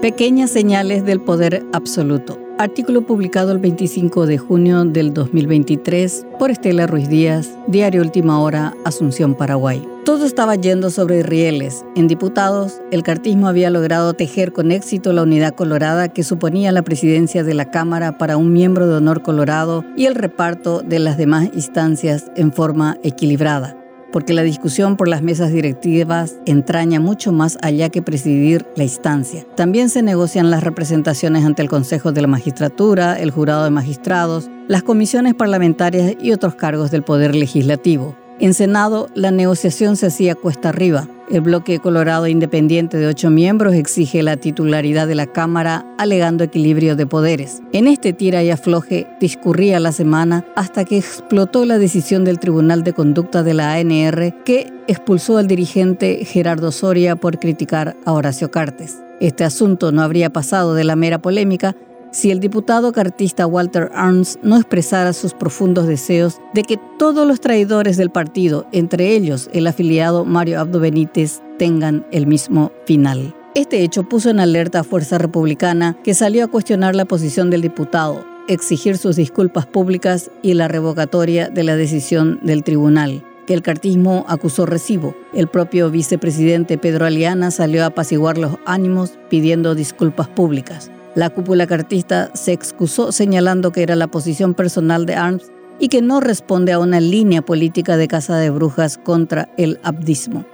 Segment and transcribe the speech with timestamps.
[0.00, 2.38] Pequeñas señales del poder absoluto.
[2.56, 8.72] Artículo publicado el 25 de junio del 2023 por Estela Ruiz Díaz, Diario Última Hora,
[8.86, 9.86] Asunción, Paraguay.
[10.06, 11.84] Todo estaba yendo sobre rieles.
[11.96, 16.80] En diputados, el cartismo había logrado tejer con éxito la unidad colorada que suponía la
[16.80, 21.18] presidencia de la Cámara para un miembro de honor colorado y el reparto de las
[21.18, 23.79] demás instancias en forma equilibrada
[24.12, 29.46] porque la discusión por las mesas directivas entraña mucho más allá que presidir la instancia.
[29.56, 34.50] También se negocian las representaciones ante el Consejo de la Magistratura, el Jurado de Magistrados,
[34.68, 38.16] las comisiones parlamentarias y otros cargos del Poder Legislativo.
[38.40, 41.06] En Senado, la negociación se hacía cuesta arriba.
[41.30, 46.96] El bloque colorado independiente de ocho miembros exige la titularidad de la Cámara, alegando equilibrio
[46.96, 47.60] de poderes.
[47.74, 52.82] En este tira y afloje discurría la semana hasta que explotó la decisión del Tribunal
[52.82, 58.50] de Conducta de la ANR que expulsó al dirigente Gerardo Soria por criticar a Horacio
[58.50, 59.02] Cartes.
[59.20, 61.76] Este asunto no habría pasado de la mera polémica
[62.12, 67.40] si el diputado cartista Walter Arns no expresara sus profundos deseos de que todos los
[67.40, 73.34] traidores del partido, entre ellos el afiliado Mario Abdo Benítez, tengan el mismo final.
[73.54, 77.62] Este hecho puso en alerta a Fuerza Republicana, que salió a cuestionar la posición del
[77.62, 83.62] diputado, exigir sus disculpas públicas y la revocatoria de la decisión del tribunal que el
[83.62, 85.16] cartismo acusó recibo.
[85.32, 90.88] El propio vicepresidente Pedro Aliana salió a apaciguar los ánimos pidiendo disculpas públicas.
[91.14, 96.02] La cúpula cartista se excusó señalando que era la posición personal de Arms y que
[96.02, 100.44] no responde a una línea política de caza de brujas contra el abdismo.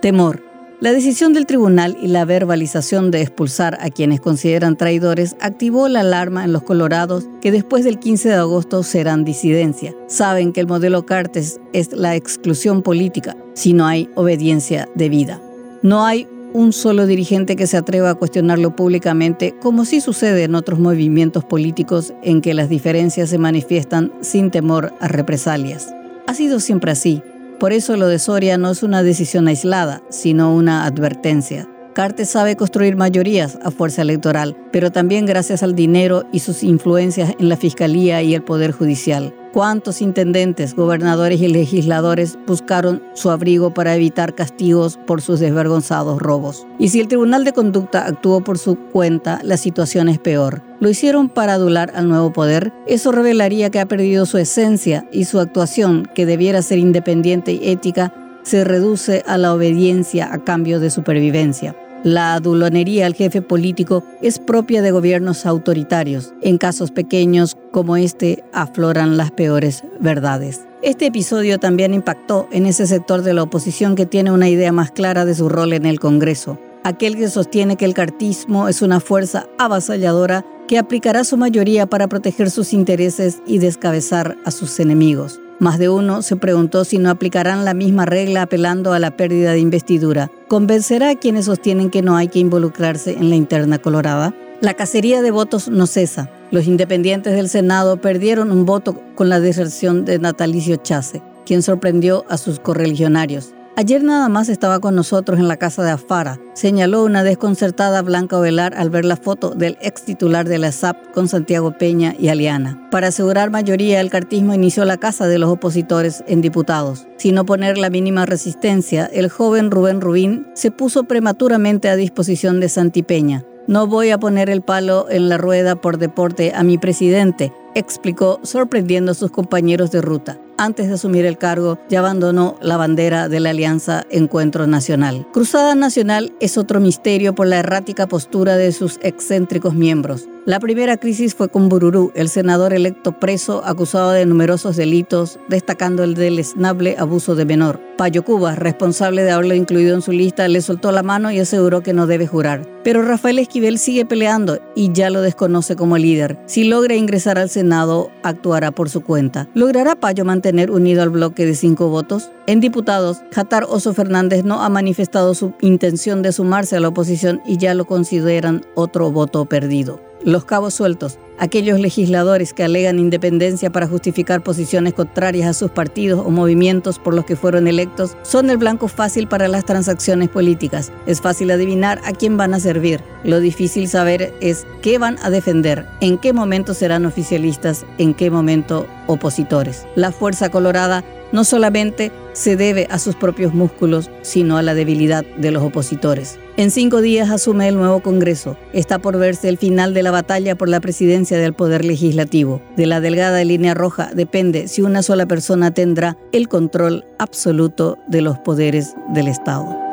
[0.00, 0.42] Temor.
[0.78, 6.00] La decisión del tribunal y la verbalización de expulsar a quienes consideran traidores activó la
[6.00, 9.94] alarma en los colorados que después del 15 de agosto serán disidencia.
[10.06, 15.40] Saben que el modelo Cartes es la exclusión política si no hay obediencia debida.
[15.82, 20.54] No hay un solo dirigente que se atreva a cuestionarlo públicamente, como sí sucede en
[20.54, 25.94] otros movimientos políticos en que las diferencias se manifiestan sin temor a represalias.
[26.26, 27.22] Ha sido siempre así.
[27.60, 31.68] Por eso lo de Soria no es una decisión aislada, sino una advertencia.
[31.94, 37.34] Cartes sabe construir mayorías a fuerza electoral, pero también gracias al dinero y sus influencias
[37.38, 43.72] en la Fiscalía y el Poder Judicial cuántos intendentes, gobernadores y legisladores buscaron su abrigo
[43.72, 46.66] para evitar castigos por sus desvergonzados robos.
[46.78, 50.62] Y si el Tribunal de Conducta actuó por su cuenta, la situación es peor.
[50.78, 52.70] Lo hicieron para adular al nuevo poder.
[52.86, 57.70] Eso revelaría que ha perdido su esencia y su actuación, que debiera ser independiente y
[57.70, 58.12] ética,
[58.42, 61.74] se reduce a la obediencia a cambio de supervivencia.
[62.04, 66.32] La adulonería al jefe político es propia de gobiernos autoritarios.
[66.42, 70.60] En casos pequeños como este afloran las peores verdades.
[70.82, 74.92] Este episodio también impactó en ese sector de la oposición que tiene una idea más
[74.92, 76.58] clara de su rol en el Congreso.
[76.84, 82.08] Aquel que sostiene que el cartismo es una fuerza avasalladora que aplicará su mayoría para
[82.08, 85.40] proteger sus intereses y descabezar a sus enemigos.
[85.58, 89.52] Más de uno se preguntó si no aplicarán la misma regla apelando a la pérdida
[89.52, 90.30] de investidura.
[90.48, 94.34] ¿Convencerá a quienes sostienen que no hay que involucrarse en la interna colorada?
[94.60, 96.30] La cacería de votos no cesa.
[96.50, 102.26] Los independientes del Senado perdieron un voto con la deserción de Natalicio Chase, quien sorprendió
[102.28, 103.55] a sus correligionarios.
[103.78, 108.38] Ayer nada más estaba con nosotros en la casa de Afara, señaló una desconcertada Blanca
[108.38, 112.28] Ovelar al ver la foto del ex titular de la SAP con Santiago Peña y
[112.28, 112.88] Aliana.
[112.90, 117.06] Para asegurar mayoría, el cartismo inició la casa de los opositores en diputados.
[117.18, 122.70] Sin oponer la mínima resistencia, el joven Rubén Rubín se puso prematuramente a disposición de
[122.70, 123.44] Santi Peña.
[123.66, 128.40] No voy a poner el palo en la rueda por deporte a mi presidente, explicó
[128.42, 130.38] sorprendiendo a sus compañeros de ruta.
[130.58, 135.26] Antes de asumir el cargo, ya abandonó la bandera de la Alianza Encuentro Nacional.
[135.32, 140.28] Cruzada Nacional es otro misterio por la errática postura de sus excéntricos miembros.
[140.46, 146.04] La primera crisis fue con Bururú, el senador electo preso acusado de numerosos delitos, destacando
[146.04, 147.80] el del esnable abuso de menor.
[147.98, 151.82] Payo Cuba, responsable de haberlo incluido en su lista, le soltó la mano y aseguró
[151.82, 152.64] que no debe jurar.
[152.84, 156.38] Pero Rafael Esquivel sigue peleando y ya lo desconoce como líder.
[156.46, 159.48] Si logra ingresar al Senado, actuará por su cuenta.
[159.52, 162.30] ¿Logrará Payo mantener unido al bloque de cinco votos?
[162.46, 167.42] En diputados, Jatar Oso Fernández no ha manifestado su intención de sumarse a la oposición
[167.44, 170.05] y ya lo consideran otro voto perdido.
[170.26, 176.20] Los cabos sueltos, aquellos legisladores que alegan independencia para justificar posiciones contrarias a sus partidos
[176.26, 180.90] o movimientos por los que fueron electos, son el blanco fácil para las transacciones políticas.
[181.06, 183.04] Es fácil adivinar a quién van a servir.
[183.22, 188.28] Lo difícil saber es qué van a defender, en qué momento serán oficialistas, en qué
[188.28, 189.86] momento opositores.
[189.94, 195.24] La Fuerza Colorada no solamente se debe a sus propios músculos, sino a la debilidad
[195.38, 196.38] de los opositores.
[196.58, 198.58] En cinco días asume el nuevo Congreso.
[198.74, 202.60] Está por verse el final de la batalla por la presidencia del Poder Legislativo.
[202.76, 208.20] De la delgada línea roja depende si una sola persona tendrá el control absoluto de
[208.20, 209.85] los poderes del Estado.